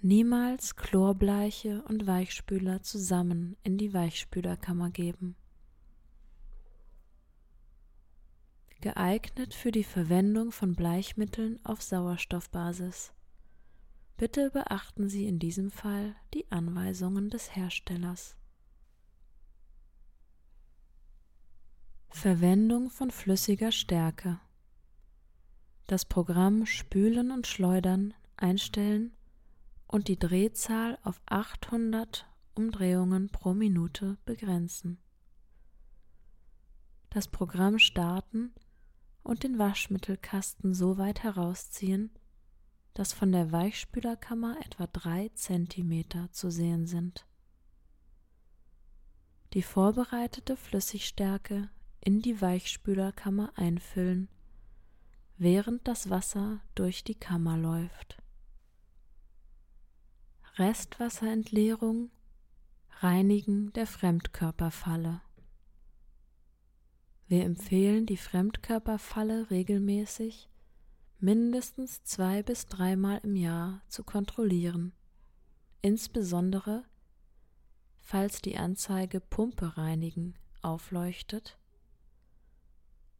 Niemals 0.00 0.74
Chlorbleiche 0.74 1.84
und 1.84 2.08
Weichspüler 2.08 2.82
zusammen 2.82 3.56
in 3.62 3.78
die 3.78 3.94
Weichspülerkammer 3.94 4.90
geben. 4.90 5.36
Geeignet 8.80 9.54
für 9.54 9.70
die 9.70 9.84
Verwendung 9.84 10.50
von 10.50 10.74
Bleichmitteln 10.74 11.64
auf 11.64 11.82
Sauerstoffbasis. 11.82 13.12
Bitte 14.16 14.50
beachten 14.50 15.08
Sie 15.08 15.28
in 15.28 15.38
diesem 15.38 15.70
Fall 15.70 16.16
die 16.34 16.50
Anweisungen 16.50 17.30
des 17.30 17.54
Herstellers. 17.54 18.36
Verwendung 22.22 22.88
von 22.88 23.10
flüssiger 23.10 23.72
Stärke. 23.72 24.38
Das 25.88 26.04
Programm 26.04 26.66
Spülen 26.66 27.32
und 27.32 27.48
Schleudern 27.48 28.14
einstellen 28.36 29.12
und 29.88 30.06
die 30.06 30.20
Drehzahl 30.20 31.00
auf 31.02 31.20
800 31.26 32.24
Umdrehungen 32.54 33.28
pro 33.28 33.54
Minute 33.54 34.18
begrenzen. 34.24 34.98
das 37.10 37.26
Programm 37.26 37.80
starten 37.80 38.54
und 39.24 39.42
den 39.42 39.58
Waschmittelkasten 39.58 40.74
so 40.74 40.98
weit 40.98 41.24
herausziehen, 41.24 42.12
dass 42.94 43.12
von 43.12 43.32
der 43.32 43.50
Weichspülerkammer 43.50 44.58
etwa 44.64 44.86
drei 44.86 45.30
Zentimeter 45.34 46.30
zu 46.30 46.52
sehen 46.52 46.86
sind. 46.86 47.26
Die 49.54 49.62
vorbereitete 49.62 50.56
Flüssigstärke 50.56 51.68
in 52.04 52.20
die 52.20 52.40
Weichspülerkammer 52.40 53.52
einfüllen, 53.56 54.28
während 55.38 55.86
das 55.86 56.10
Wasser 56.10 56.60
durch 56.74 57.04
die 57.04 57.14
Kammer 57.14 57.56
läuft. 57.56 58.18
Restwasserentleerung, 60.56 62.10
Reinigen 63.00 63.72
der 63.72 63.86
Fremdkörperfalle. 63.86 65.22
Wir 67.28 67.44
empfehlen 67.44 68.04
die 68.04 68.16
Fremdkörperfalle 68.16 69.50
regelmäßig 69.50 70.50
mindestens 71.18 72.02
zwei 72.02 72.42
bis 72.42 72.66
dreimal 72.66 73.20
im 73.22 73.36
Jahr 73.36 73.80
zu 73.88 74.02
kontrollieren, 74.02 74.92
insbesondere 75.80 76.84
falls 78.00 78.42
die 78.42 78.58
Anzeige 78.58 79.20
Pumpe 79.20 79.76
reinigen 79.76 80.34
aufleuchtet, 80.60 81.58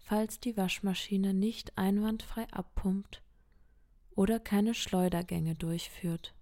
falls 0.02 0.40
die 0.40 0.56
Waschmaschine 0.56 1.32
nicht 1.32 1.78
einwandfrei 1.78 2.46
abpumpt 2.50 3.22
oder 4.14 4.38
keine 4.38 4.74
Schleudergänge 4.74 5.54
durchführt. 5.54 6.34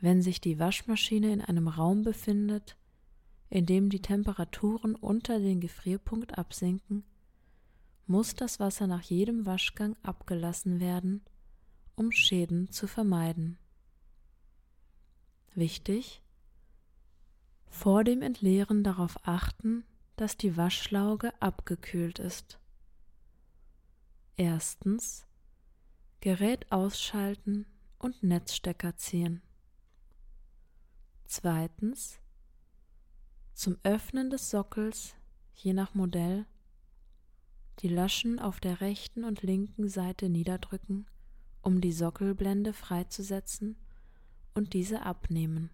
Wenn 0.00 0.20
sich 0.20 0.40
die 0.40 0.58
Waschmaschine 0.58 1.32
in 1.32 1.40
einem 1.40 1.68
Raum 1.68 2.02
befindet, 2.02 2.76
in 3.48 3.66
dem 3.66 3.88
die 3.88 4.02
Temperaturen 4.02 4.94
unter 4.96 5.38
den 5.38 5.60
Gefrierpunkt 5.60 6.36
absinken, 6.36 7.04
muss 8.06 8.34
das 8.34 8.58
Wasser 8.58 8.86
nach 8.86 9.02
jedem 9.02 9.46
Waschgang 9.46 9.96
abgelassen 10.02 10.80
werden, 10.80 11.22
um 11.94 12.10
Schäden 12.10 12.70
zu 12.70 12.88
vermeiden. 12.88 13.58
Wichtig, 15.54 16.22
vor 17.68 18.04
dem 18.04 18.22
Entleeren 18.22 18.82
darauf 18.82 19.16
achten, 19.26 19.84
dass 20.16 20.36
die 20.36 20.56
Waschlauge 20.56 21.32
abgekühlt 21.40 22.18
ist. 22.18 22.58
Erstens 24.36 25.26
Gerät 26.20 26.70
ausschalten 26.70 27.66
und 27.98 28.22
Netzstecker 28.22 28.96
ziehen. 28.96 29.42
Zweitens 31.24 32.20
zum 33.54 33.76
Öffnen 33.82 34.30
des 34.30 34.50
Sockels, 34.50 35.14
je 35.54 35.72
nach 35.72 35.94
Modell, 35.94 36.46
die 37.80 37.88
Laschen 37.88 38.38
auf 38.38 38.60
der 38.60 38.80
rechten 38.80 39.24
und 39.24 39.42
linken 39.42 39.88
Seite 39.88 40.28
niederdrücken, 40.28 41.06
um 41.62 41.80
die 41.80 41.92
Sockelblende 41.92 42.72
freizusetzen 42.72 43.76
und 44.54 44.74
diese 44.74 45.02
abnehmen. 45.02 45.70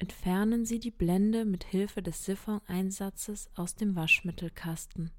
Entfernen 0.00 0.64
Sie 0.64 0.78
die 0.78 0.92
Blende 0.92 1.44
mit 1.44 1.64
Hilfe 1.64 2.02
des 2.02 2.24
Siphon-Einsatzes 2.24 3.50
aus 3.56 3.74
dem 3.74 3.96
Waschmittelkasten. 3.96 5.10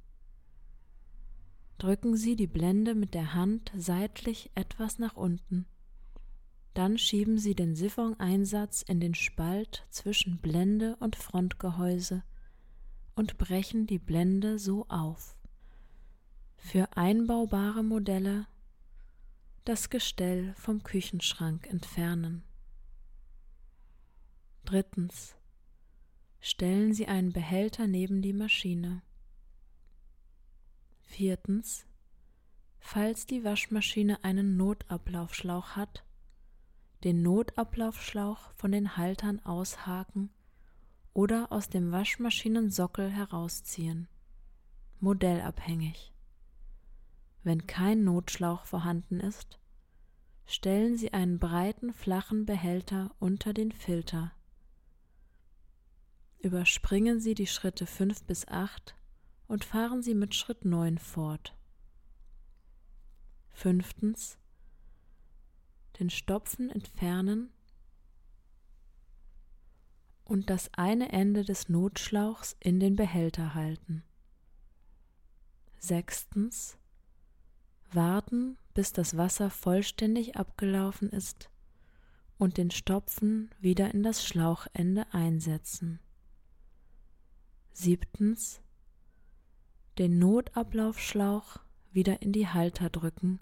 Drücken 1.79 2.15
Sie 2.15 2.37
die 2.37 2.47
Blende 2.47 2.95
mit 2.95 3.13
der 3.13 3.33
Hand 3.33 3.73
seitlich 3.75 4.51
etwas 4.55 4.97
nach 4.97 5.17
unten. 5.17 5.65
Dann 6.73 6.97
schieben 6.97 7.37
Sie 7.37 7.55
den 7.55 7.75
Siphon-Einsatz 7.75 8.81
in 8.81 9.01
den 9.01 9.15
Spalt 9.15 9.85
zwischen 9.89 10.37
Blende 10.37 10.95
und 11.01 11.17
Frontgehäuse 11.17 12.23
und 13.15 13.37
brechen 13.37 13.85
die 13.85 13.99
Blende 13.99 14.59
so 14.59 14.85
auf. 14.87 15.35
Für 16.55 16.95
einbaubare 16.95 17.83
Modelle 17.83 18.47
das 19.65 19.89
Gestell 19.89 20.53
vom 20.55 20.83
Küchenschrank 20.83 21.67
entfernen. 21.67 22.43
Drittens. 24.69 25.35
Stellen 26.41 26.93
Sie 26.93 27.07
einen 27.07 27.33
Behälter 27.33 27.87
neben 27.87 28.21
die 28.21 28.33
Maschine. 28.33 29.01
Viertens. 31.01 31.87
Falls 32.77 33.25
die 33.25 33.43
Waschmaschine 33.43 34.23
einen 34.23 34.57
Notablaufschlauch 34.57 35.69
hat, 35.69 36.05
den 37.03 37.23
Notablaufschlauch 37.23 38.51
von 38.57 38.71
den 38.71 38.95
Haltern 38.95 39.39
aushaken 39.39 40.29
oder 41.15 41.51
aus 41.51 41.69
dem 41.69 41.91
Waschmaschinensockel 41.91 43.09
herausziehen. 43.09 44.07
Modellabhängig. 44.99 46.13
Wenn 47.41 47.65
kein 47.65 48.03
Notschlauch 48.03 48.65
vorhanden 48.65 49.19
ist, 49.19 49.57
stellen 50.45 50.95
Sie 50.95 51.11
einen 51.11 51.39
breiten, 51.39 51.91
flachen 51.91 52.45
Behälter 52.45 53.15
unter 53.17 53.51
den 53.51 53.71
Filter. 53.71 54.31
Überspringen 56.41 57.19
Sie 57.19 57.33
die 57.33 57.47
Schritte 57.47 57.85
5 57.85 58.23
bis 58.23 58.47
8 58.47 58.95
und 59.47 59.65
fahren 59.65 60.01
Sie 60.01 60.15
mit 60.15 60.33
Schritt 60.35 60.63
9 60.63 60.97
fort. 60.97 61.53
Fünftens. 63.51 64.37
Den 65.99 66.09
Stopfen 66.09 66.69
entfernen 66.69 67.49
und 70.23 70.49
das 70.49 70.69
eine 70.75 71.11
Ende 71.11 71.43
des 71.43 71.67
Notschlauchs 71.67 72.55
in 72.61 72.79
den 72.79 72.95
Behälter 72.95 73.53
halten. 73.53 74.03
Sechstens. 75.77 76.77
Warten, 77.91 78.57
bis 78.73 78.93
das 78.93 79.17
Wasser 79.17 79.49
vollständig 79.49 80.37
abgelaufen 80.37 81.09
ist 81.09 81.49
und 82.37 82.55
den 82.55 82.71
Stopfen 82.71 83.49
wieder 83.59 83.93
in 83.93 84.03
das 84.03 84.23
Schlauchende 84.23 85.05
einsetzen. 85.11 85.99
Siebtens. 87.81 88.61
Den 89.97 90.19
Notablaufschlauch 90.19 91.61
wieder 91.93 92.21
in 92.21 92.33
die 92.33 92.49
Halter 92.49 92.89
drücken 92.89 93.39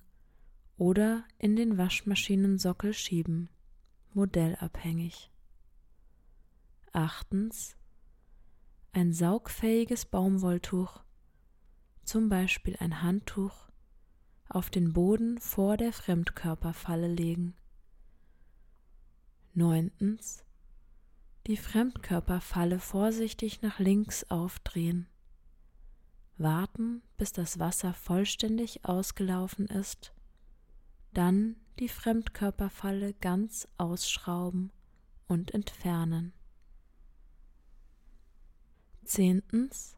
oder 0.77 1.23
in 1.39 1.55
den 1.55 1.79
Waschmaschinensockel 1.79 2.93
schieben, 2.93 3.49
modellabhängig. 4.13 5.31
Achtens 6.93 7.75
ein 8.91 9.11
saugfähiges 9.11 10.05
Baumwolltuch, 10.05 11.01
zum 12.03 12.29
Beispiel 12.29 12.77
ein 12.79 13.01
Handtuch, 13.01 13.69
auf 14.49 14.69
den 14.69 14.93
Boden 14.93 15.39
vor 15.39 15.77
der 15.77 15.91
Fremdkörperfalle 15.91 17.07
legen. 17.07 17.55
Neuntens 19.55 20.43
die 21.47 21.55
Fremdkörperfalle 21.55 22.77
vorsichtig 22.77 23.61
nach 23.61 23.79
links 23.79 24.25
aufdrehen. 24.25 25.07
Warten, 26.37 27.01
bis 27.15 27.31
das 27.31 27.57
Wasser 27.57 27.93
vollständig 27.93 28.83
ausgelaufen 28.83 29.67
ist, 29.67 30.13
dann 31.13 31.55
die 31.79 31.87
Fremdkörperfalle 31.87 33.13
ganz 33.13 33.65
ausschrauben 33.77 34.71
und 35.27 35.53
entfernen. 35.53 36.33
Zehntens. 39.05 39.95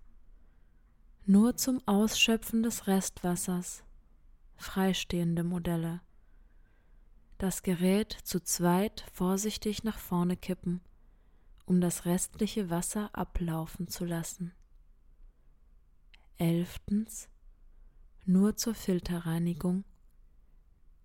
Nur 1.25 1.57
zum 1.57 1.81
Ausschöpfen 1.87 2.61
des 2.61 2.85
Restwassers. 2.85 3.83
Freistehende 4.55 5.43
Modelle. 5.43 6.01
Das 7.39 7.63
Gerät 7.63 8.11
zu 8.23 8.39
zweit 8.39 9.05
vorsichtig 9.13 9.83
nach 9.83 9.97
vorne 9.97 10.37
kippen, 10.37 10.81
um 11.69 11.81
das 11.81 12.05
restliche 12.05 12.71
Wasser 12.71 13.11
ablaufen 13.13 13.87
zu 13.87 14.03
lassen. 14.03 14.53
Elftens. 16.37 17.29
Nur 18.25 18.55
zur 18.55 18.73
Filterreinigung. 18.73 19.83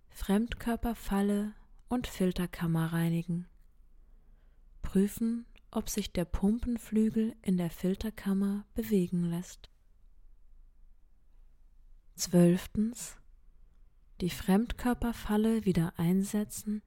Fremdkörperfalle 0.08 1.52
und 1.88 2.06
Filterkammer 2.06 2.94
reinigen. 2.94 3.46
Prüfen, 4.80 5.44
ob 5.70 5.90
sich 5.90 6.14
der 6.14 6.24
Pumpenflügel 6.24 7.36
in 7.42 7.58
der 7.58 7.70
Filterkammer 7.70 8.64
bewegen 8.72 9.24
lässt. 9.24 9.68
Zwölftens. 12.14 13.18
Die 14.22 14.30
Fremdkörperfalle 14.30 15.66
wieder 15.66 15.92
einsetzen 15.98 16.80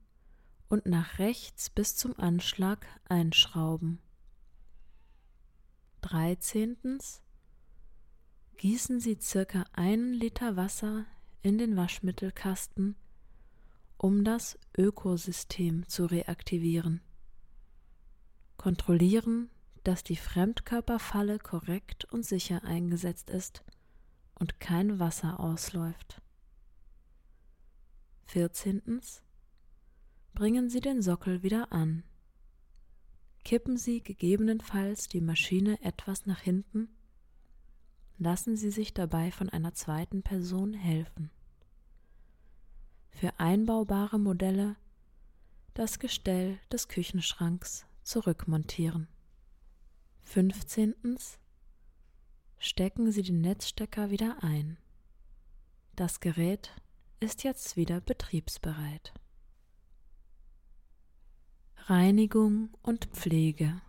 und 0.70 0.86
nach 0.86 1.20
rechts 1.20 1.70
bis 1.70 1.96
zum 1.96 2.18
Anschlag 2.20 2.86
einschrauben. 3.08 4.00
Dreizehntens. 6.02 7.22
Gießen 8.58 9.00
Sie 9.00 9.18
circa 9.22 9.66
einen 9.74 10.14
Liter 10.14 10.56
Wasser 10.56 11.06
in 11.42 11.58
den 11.58 11.78
Waschmittelkasten, 11.78 12.96
um 13.98 14.24
das 14.24 14.58
Ökosystem 14.76 15.88
zu 15.88 16.06
reaktivieren 16.06 17.02
kontrollieren, 18.58 19.50
dass 19.84 20.04
die 20.04 20.18
Fremdkörperfalle 20.18 21.40
korrekt 21.40 22.06
und 22.06 22.26
sicher 22.26 22.64
eingesetzt 22.66 23.30
ist 23.30 23.64
und 24.36 24.60
kein 24.60 25.00
Wasser 25.00 25.40
ausläuft. 25.40 26.22
14. 28.26 29.02
Bringen 30.38 30.70
Sie 30.70 30.82
den 30.82 31.02
Sockel 31.02 31.42
wieder 31.42 31.72
an. 31.72 32.04
Kippen 33.44 33.76
Sie 33.76 34.04
gegebenenfalls 34.04 35.08
die 35.08 35.20
Maschine 35.20 35.82
etwas 35.82 36.28
nach 36.28 36.42
hinten. 36.42 36.90
Lassen 38.20 38.56
Sie 38.56 38.70
sich 38.70 38.94
dabei 38.94 39.32
von 39.32 39.50
einer 39.50 39.74
zweiten 39.74 40.22
Person 40.22 40.76
helfen. 40.76 41.32
Für 43.10 43.40
einbaubare 43.40 44.20
Modelle 44.20 44.76
das 45.74 45.98
Gestell 45.98 46.60
des 46.72 46.88
Küchenschranks 46.88 47.88
zurückmontieren. 48.04 49.08
15. 50.22 51.18
Stecken 52.60 53.12
Sie 53.12 53.24
den 53.24 53.42
Netzstecker 53.42 54.12
wieder 54.12 54.44
ein. 54.44 54.78
Das 55.96 56.20
Gerät 56.20 56.76
ist 57.20 57.44
jetzt 57.44 57.76
wieder 57.76 58.02
betriebsbereit. 58.02 59.16
Reinigung 61.90 62.70
und 62.82 63.06
Pflege. 63.14 63.82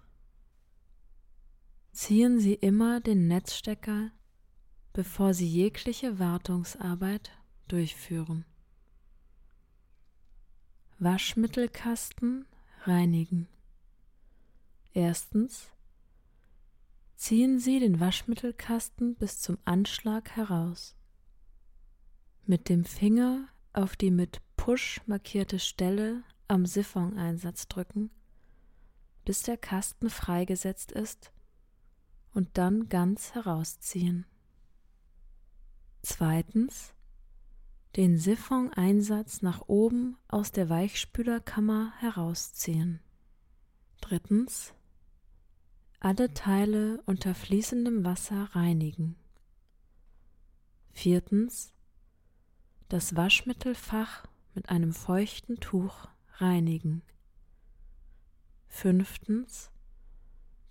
Ziehen 1.90 2.38
Sie 2.38 2.54
immer 2.54 3.00
den 3.00 3.26
Netzstecker, 3.26 4.12
bevor 4.92 5.34
Sie 5.34 5.48
jegliche 5.48 6.20
Wartungsarbeit 6.20 7.32
durchführen. 7.66 8.44
Waschmittelkasten 11.00 12.46
reinigen. 12.84 13.48
Erstens 14.92 15.72
ziehen 17.16 17.58
Sie 17.58 17.80
den 17.80 17.98
Waschmittelkasten 17.98 19.16
bis 19.16 19.40
zum 19.40 19.58
Anschlag 19.64 20.30
heraus. 20.36 20.94
Mit 22.46 22.68
dem 22.68 22.84
Finger 22.84 23.48
auf 23.72 23.96
die 23.96 24.12
mit 24.12 24.40
Push 24.56 25.00
markierte 25.06 25.58
Stelle 25.58 26.22
am 26.48 26.66
Siphoneinsatz 26.66 27.68
drücken, 27.68 28.10
bis 29.24 29.42
der 29.42 29.56
Kasten 29.56 30.10
freigesetzt 30.10 30.92
ist 30.92 31.32
und 32.32 32.56
dann 32.58 32.88
ganz 32.88 33.34
herausziehen. 33.34 34.26
Zweitens 36.02 36.94
den 37.96 38.18
Siphon-Einsatz 38.18 39.42
nach 39.42 39.62
oben 39.66 40.16
aus 40.28 40.52
der 40.52 40.68
Weichspülerkammer 40.68 41.92
herausziehen. 41.98 43.00
Drittens 44.00 44.72
alle 46.00 46.32
Teile 46.32 47.02
unter 47.06 47.34
fließendem 47.34 48.04
Wasser 48.04 48.50
reinigen. 48.52 49.16
Viertens 50.92 51.72
das 52.88 53.16
Waschmittelfach 53.16 54.24
mit 54.54 54.68
einem 54.70 54.92
feuchten 54.92 55.60
Tuch 55.60 56.08
reinigen. 56.40 57.02
Fünftens 58.66 59.70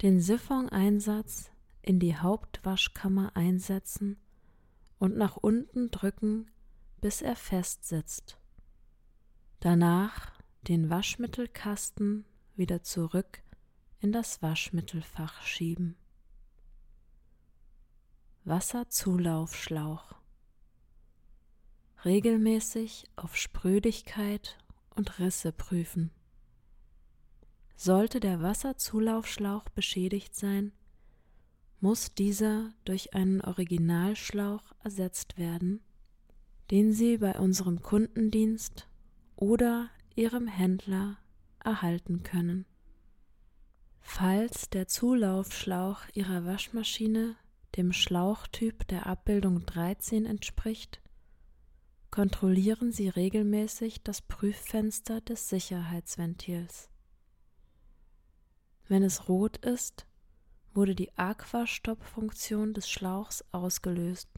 den 0.02 0.20
Siphon-Einsatz 0.22 1.50
in 1.82 2.00
die 2.00 2.16
Hauptwaschkammer 2.16 3.36
einsetzen 3.36 4.18
und 5.00 5.18
nach 5.18 5.38
unten 5.38 5.90
drücken 5.90 6.52
bis 7.02 7.22
er 7.22 7.36
festsitzt. 7.36 8.40
Danach 9.60 10.32
den 10.68 10.90
Waschmittelkasten 10.90 12.26
wieder 12.56 12.84
zurück 12.84 13.42
in 14.00 14.12
das 14.12 14.42
Waschmittelfach 14.42 15.42
schieben. 15.42 15.96
Wasserzulaufschlauch. 18.44 20.16
Regelmäßig 22.06 23.10
auf 23.16 23.36
Sprödigkeit 23.36 24.58
und 24.98 25.20
Risse 25.20 25.52
prüfen. 25.52 26.12
Sollte 27.76 28.20
der 28.20 28.42
Wasserzulaufschlauch 28.42 29.70
beschädigt 29.70 30.36
sein, 30.36 30.74
muss 31.80 32.14
dieser 32.14 32.74
durch 32.86 33.14
einen 33.14 33.42
Originalschlauch 33.42 34.64
ersetzt 34.84 35.38
werden 35.38 35.82
den 36.72 36.92
Sie 36.92 37.18
bei 37.18 37.40
unserem 37.40 37.82
Kundendienst 37.82 38.88
oder 39.36 39.90
Ihrem 40.16 40.48
Händler 40.48 41.18
erhalten 41.64 42.24
können. 42.24 42.66
Falls 44.02 44.70
der 44.70 44.88
Zulaufschlauch 44.88 46.02
Ihrer 46.14 46.46
Waschmaschine 46.46 47.36
dem 47.76 47.94
Schlauchtyp 47.94 48.88
der 48.88 49.06
Abbildung 49.06 49.66
13 49.66 50.26
entspricht, 50.26 51.02
kontrollieren 52.18 52.92
Sie 52.92 53.10
regelmäßig 53.10 54.02
das 54.02 54.24
Prüffenster 54.24 55.22
des 55.22 55.50
Sicherheitsventils. 55.50 56.90
Wenn 58.88 59.04
es 59.04 59.30
rot 59.30 59.58
ist, 59.58 60.08
wurde 60.74 60.96
die 60.96 61.16
Aquastop-Funktion 61.16 62.74
des 62.74 62.90
Schlauchs 62.90 63.46
ausgelöst 63.52 64.30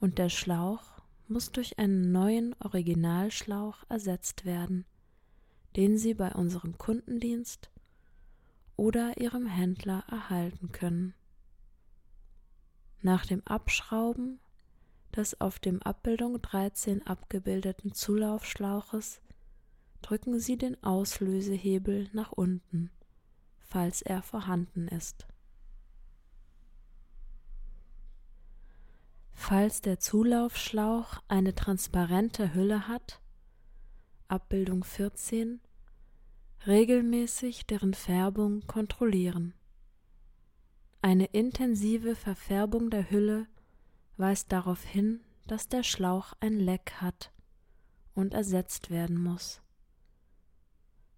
und 0.00 0.16
der 0.16 0.30
Schlauch 0.30 1.02
muss 1.26 1.52
durch 1.52 1.78
einen 1.78 2.10
neuen 2.10 2.56
Originalschlauch 2.58 3.84
ersetzt 3.90 4.46
werden, 4.46 4.86
den 5.76 5.98
Sie 5.98 6.14
bei 6.14 6.32
unserem 6.32 6.78
Kundendienst 6.78 7.70
oder 8.76 9.20
Ihrem 9.20 9.44
Händler 9.44 10.04
erhalten 10.08 10.72
können. 10.72 11.12
Nach 13.02 13.26
dem 13.26 13.46
Abschrauben 13.46 14.40
des 15.16 15.40
auf 15.40 15.58
dem 15.58 15.82
Abbildung 15.82 16.40
13 16.40 17.06
abgebildeten 17.06 17.92
Zulaufschlauches 17.92 19.20
drücken 20.02 20.38
Sie 20.38 20.56
den 20.56 20.82
Auslösehebel 20.82 22.08
nach 22.12 22.32
unten, 22.32 22.90
falls 23.58 24.02
er 24.02 24.22
vorhanden 24.22 24.88
ist. 24.88 25.26
Falls 29.32 29.80
der 29.80 29.98
Zulaufschlauch 29.98 31.22
eine 31.28 31.54
transparente 31.54 32.54
Hülle 32.54 32.88
hat, 32.88 33.20
Abbildung 34.26 34.84
14, 34.84 35.60
regelmäßig 36.66 37.66
deren 37.66 37.94
Färbung 37.94 38.66
kontrollieren. 38.66 39.54
Eine 41.00 41.26
intensive 41.26 42.14
Verfärbung 42.14 42.90
der 42.90 43.10
Hülle 43.10 43.46
weist 44.18 44.52
darauf 44.52 44.82
hin, 44.82 45.20
dass 45.46 45.68
der 45.68 45.82
Schlauch 45.82 46.34
ein 46.40 46.58
Leck 46.58 46.94
hat 47.00 47.32
und 48.14 48.34
ersetzt 48.34 48.90
werden 48.90 49.16
muss. 49.22 49.62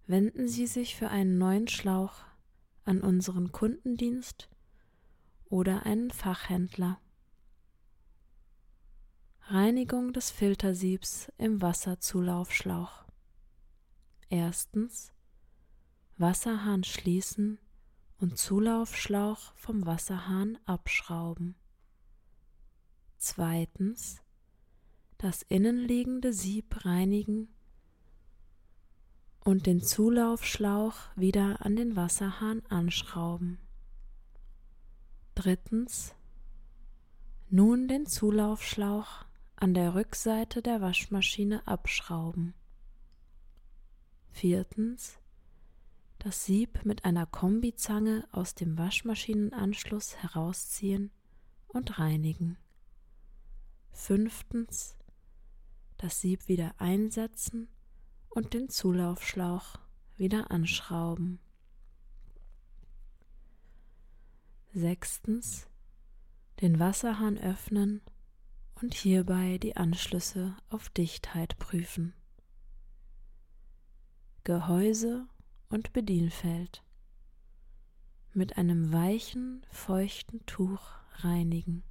Wenden 0.07 0.47
Sie 0.47 0.67
sich 0.67 0.95
für 0.95 1.09
einen 1.09 1.37
neuen 1.37 1.67
Schlauch 1.67 2.23
an 2.85 3.01
unseren 3.01 3.51
Kundendienst 3.51 4.49
oder 5.49 5.85
einen 5.85 6.11
Fachhändler. 6.11 6.99
Reinigung 9.41 10.13
des 10.13 10.31
Filtersiebs 10.31 11.31
im 11.37 11.61
Wasserzulaufschlauch. 11.61 13.05
Erstens 14.29 15.11
Wasserhahn 16.17 16.83
schließen 16.83 17.59
und 18.19 18.37
Zulaufschlauch 18.37 19.53
vom 19.55 19.85
Wasserhahn 19.85 20.57
abschrauben. 20.65 21.55
Zweitens 23.23 24.19
das 25.19 25.43
innenliegende 25.43 26.33
Sieb 26.33 26.83
reinigen 26.85 27.49
und 29.41 29.67
den 29.67 29.83
Zulaufschlauch 29.83 30.95
wieder 31.15 31.63
an 31.63 31.75
den 31.75 31.95
Wasserhahn 31.95 32.63
anschrauben. 32.69 33.59
Drittens 35.35 36.15
nun 37.51 37.87
den 37.87 38.07
Zulaufschlauch 38.07 39.23
an 39.55 39.75
der 39.75 39.93
Rückseite 39.93 40.63
der 40.63 40.81
Waschmaschine 40.81 41.67
abschrauben. 41.67 42.55
Viertens 44.31 45.19
das 46.17 46.43
Sieb 46.43 46.85
mit 46.85 47.05
einer 47.05 47.27
Kombizange 47.27 48.27
aus 48.31 48.55
dem 48.55 48.79
Waschmaschinenanschluss 48.79 50.15
herausziehen 50.15 51.11
und 51.67 51.99
reinigen. 51.99 52.57
Fünftens 54.03 54.97
das 55.97 56.21
Sieb 56.21 56.47
wieder 56.47 56.73
einsetzen 56.79 57.67
und 58.29 58.55
den 58.55 58.67
Zulaufschlauch 58.67 59.75
wieder 60.17 60.49
anschrauben. 60.49 61.39
Sechstens 64.73 65.67
den 66.61 66.79
Wasserhahn 66.79 67.37
öffnen 67.37 68.01
und 68.81 68.95
hierbei 68.95 69.59
die 69.59 69.77
Anschlüsse 69.77 70.57
auf 70.69 70.89
Dichtheit 70.89 71.59
prüfen. 71.59 72.15
Gehäuse 74.43 75.27
und 75.69 75.93
Bedienfeld. 75.93 76.83
mit 78.33 78.57
einem 78.57 78.91
weichen, 78.91 79.63
feuchten 79.69 80.43
Tuch 80.47 80.89
reinigen. 81.19 81.83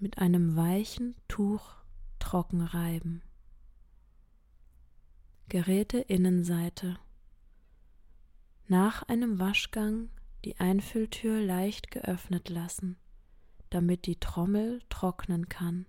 Mit 0.00 0.18
einem 0.18 0.54
weichen 0.54 1.16
Tuch 1.26 1.74
trocken 2.20 2.60
reiben. 2.60 3.20
Geräte 5.48 5.98
Innenseite. 5.98 7.00
Nach 8.68 9.02
einem 9.02 9.40
Waschgang 9.40 10.08
die 10.44 10.60
Einfülltür 10.60 11.40
leicht 11.40 11.90
geöffnet 11.90 12.48
lassen, 12.48 12.96
damit 13.70 14.06
die 14.06 14.20
Trommel 14.20 14.80
trocknen 14.88 15.48
kann. 15.48 15.86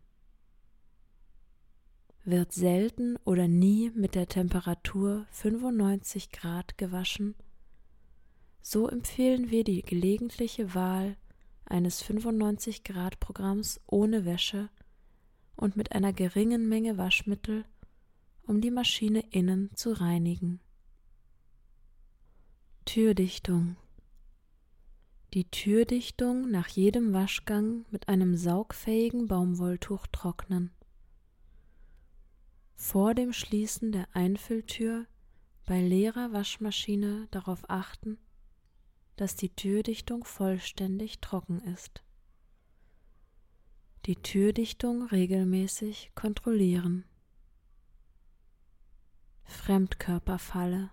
Wird 2.25 2.51
selten 2.51 3.15
oder 3.25 3.47
nie 3.47 3.91
mit 3.91 4.15
der 4.15 4.27
Temperatur 4.27 5.27
95 5.29 6.31
Grad 6.31 6.79
gewaschen, 6.79 7.35
so 8.59 8.87
empfehlen 8.87 9.51
wir 9.51 9.63
die 9.63 9.83
gelegentliche 9.83 10.73
Wahl 10.73 11.15
eines 11.69 12.01
95 12.01 12.83
Grad 12.83 13.19
Programms 13.19 13.79
ohne 13.85 14.25
Wäsche 14.25 14.69
und 15.55 15.75
mit 15.77 15.91
einer 15.93 16.13
geringen 16.13 16.67
Menge 16.67 16.97
Waschmittel, 16.97 17.65
um 18.43 18.61
die 18.61 18.71
Maschine 18.71 19.23
innen 19.31 19.69
zu 19.75 19.91
reinigen. 19.93 20.59
Türdichtung 22.85 23.75
die 25.35 25.45
Türdichtung 25.45 26.49
nach 26.49 26.69
jedem 26.69 27.13
Waschgang 27.13 27.85
mit 27.91 28.09
einem 28.09 28.35
saugfähigen 28.35 29.27
Baumwolltuch 29.27 30.07
trocknen. 30.07 30.71
Vor 32.73 33.13
dem 33.13 33.31
Schließen 33.31 33.91
der 33.91 34.07
Einfülltür 34.13 35.05
bei 35.67 35.81
leerer 35.81 36.33
Waschmaschine 36.33 37.27
darauf 37.29 37.69
achten, 37.69 38.17
dass 39.19 39.35
die 39.35 39.53
Türdichtung 39.53 40.23
vollständig 40.23 41.19
trocken 41.19 41.59
ist. 41.59 42.01
Die 44.05 44.15
Türdichtung 44.15 45.07
regelmäßig 45.07 46.13
kontrollieren. 46.15 47.03
Fremdkörperfalle. 49.43 50.91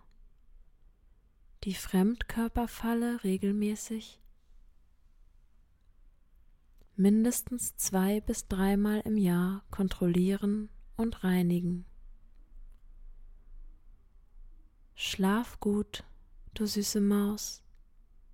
Die 1.62 1.74
Fremdkörperfalle 1.74 3.22
regelmäßig 3.22 4.20
mindestens 6.96 7.76
zwei 7.76 8.20
bis 8.20 8.48
dreimal 8.48 9.02
im 9.02 9.18
Jahr 9.18 9.64
kontrollieren 9.70 10.68
und 10.96 11.22
reinigen. 11.22 11.84
Schlaf 14.96 15.60
gut, 15.60 16.02
du 16.54 16.66
süße 16.66 17.00
Maus. 17.00 17.62